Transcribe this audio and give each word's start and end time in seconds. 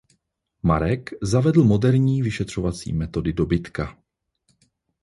Marek 0.63 1.09
zavedl 1.21 1.63
moderní 1.63 2.21
vyšetřovací 2.21 2.93
metody 2.93 3.33
dobytka. 3.33 3.97